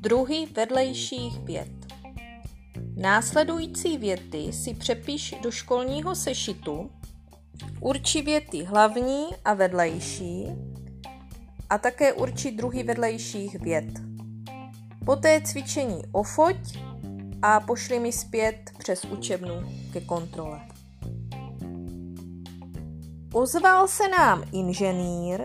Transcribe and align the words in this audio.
druhy 0.00 0.46
vedlejších 0.56 1.38
vět. 1.40 1.68
Následující 2.96 3.98
věty 3.98 4.52
si 4.52 4.74
přepiš 4.74 5.34
do 5.42 5.50
školního 5.50 6.14
sešitu, 6.14 6.90
urči 7.80 8.22
věty 8.22 8.64
hlavní 8.64 9.26
a 9.44 9.54
vedlejší 9.54 10.46
a 11.70 11.78
také 11.78 12.12
urči 12.12 12.50
druhy 12.50 12.82
vedlejších 12.82 13.60
vět. 13.60 13.88
Poté 15.06 15.40
cvičení 15.40 16.02
ofoť 16.12 16.78
a 17.42 17.60
pošli 17.60 18.00
mi 18.00 18.12
zpět 18.12 18.70
přes 18.78 19.04
učebnu 19.04 19.54
ke 19.92 20.00
kontrole. 20.00 20.60
Ozval 23.32 23.88
se 23.88 24.08
nám 24.08 24.42
inženýr, 24.52 25.40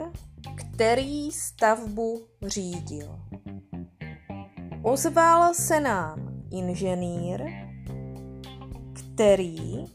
který 0.56 1.32
stavbu 1.32 2.28
řídil. 2.48 3.20
Ozval 4.84 5.54
se 5.54 5.80
nám 5.80 6.44
inženýr, 6.52 7.42
který 8.94 9.86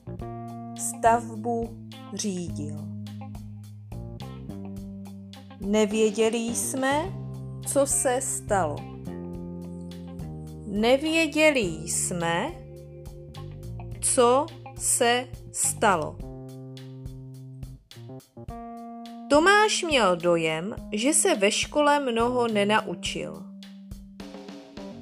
stavbu 0.79 1.89
řídil. 2.15 2.77
Nevěděli 5.61 6.39
jsme, 6.39 7.13
co 7.67 7.87
se 7.87 8.21
stalo. 8.21 8.77
Nevěděli 10.67 11.67
jsme, 11.89 12.53
co 14.01 14.47
se 14.79 15.29
stalo. 15.53 16.17
Tomáš 19.31 19.83
měl 19.83 20.17
dojem, 20.17 20.75
že 20.93 21.13
se 21.15 21.35
ve 21.35 21.51
škole 21.51 22.01
mnoho 22.01 22.49
nenaučil. 22.49 23.48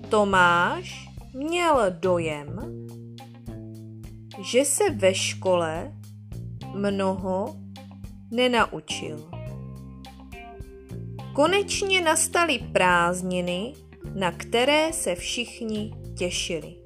Tomáš 0.08 1.08
měl 1.34 1.84
dojem, 2.00 2.60
že 4.42 4.64
se 4.64 4.90
ve 4.90 5.14
škole 5.14 5.92
mnoho 6.74 7.56
nenaučil. 8.30 9.30
Konečně 11.32 12.00
nastaly 12.00 12.58
prázdniny, 12.58 13.74
na 14.14 14.32
které 14.32 14.92
se 14.92 15.14
všichni 15.14 15.94
těšili. 16.18 16.76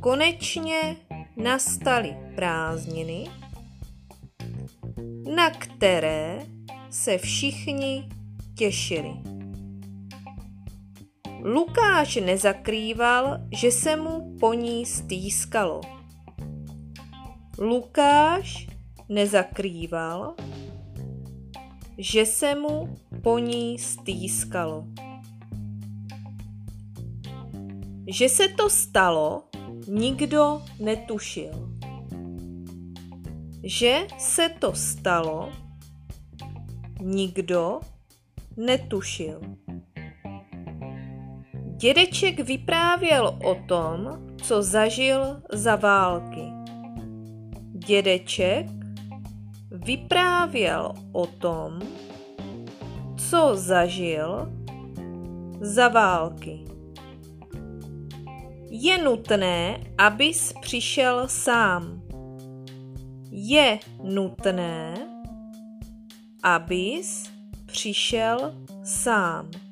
Konečně 0.00 0.96
nastaly 1.36 2.16
prázdniny, 2.34 3.26
na 5.34 5.50
které 5.50 6.46
se 6.90 7.18
všichni 7.18 8.08
těšili. 8.58 9.33
Lukáš 11.44 12.16
nezakrýval, 12.16 13.38
že 13.52 13.70
se 13.70 13.96
mu 13.96 14.36
po 14.40 14.54
ní 14.54 14.86
stýskalo. 14.86 15.80
Lukáš 17.58 18.66
nezakrýval, 19.08 20.34
že 21.98 22.26
se 22.26 22.54
mu 22.54 22.96
po 23.22 23.38
ní 23.38 23.78
stýskalo. 23.78 24.84
Že 28.06 28.28
se 28.28 28.48
to 28.48 28.70
stalo, 28.70 29.42
nikdo 29.88 30.62
netušil. 30.80 31.76
Že 33.62 34.06
se 34.18 34.48
to 34.48 34.72
stalo, 34.72 35.52
nikdo 37.00 37.80
netušil. 38.56 39.40
Dědeček 41.84 42.40
vyprávěl 42.40 43.38
o 43.44 43.54
tom, 43.54 44.08
co 44.42 44.62
zažil 44.62 45.42
za 45.52 45.76
války. 45.76 46.42
Dědeček 47.72 48.66
vyprávěl 49.70 50.92
o 51.12 51.26
tom, 51.26 51.80
co 53.16 53.50
zažil 53.54 54.52
za 55.60 55.88
války. 55.88 56.64
Je 58.70 59.04
nutné, 59.04 59.84
abys 59.98 60.52
přišel 60.60 61.28
sám. 61.28 62.02
Je 63.30 63.78
nutné, 64.02 64.94
abys 66.42 67.32
přišel 67.66 68.54
sám. 68.84 69.63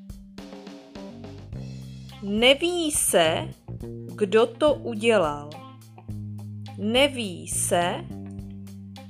Neví 2.22 2.90
se, 2.90 3.48
kdo 4.14 4.46
to 4.46 4.74
udělal. 4.74 5.50
Neví 6.78 7.48
se, 7.48 8.04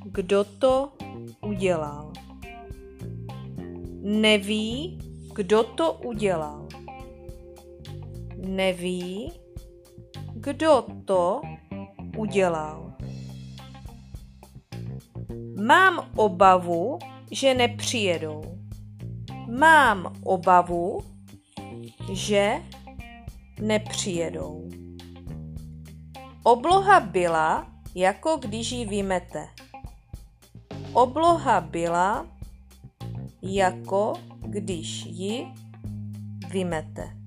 kdo 0.04 0.44
to 0.44 0.92
udělal. 1.42 2.12
Neví, 4.02 4.98
kdo 5.34 5.62
to 5.62 5.92
udělal. 5.92 6.68
Neví, 8.36 9.32
kdo 10.34 10.86
to 11.04 11.40
udělal. 12.16 12.92
Mám 15.62 16.10
obavu, 16.16 16.98
že 17.30 17.54
nepřijedou. 17.54 18.42
Mám 19.58 20.12
obavu, 20.22 21.00
že 22.12 22.62
nepřijedou. 23.60 24.70
Obloha 26.42 27.00
byla, 27.00 27.66
jako 27.94 28.36
když 28.36 28.72
ji 28.72 28.86
vymete. 28.86 29.48
Obloha 30.92 31.60
byla, 31.60 32.26
jako 33.42 34.12
když 34.38 35.04
ji 35.06 35.46
vymete. 36.48 37.21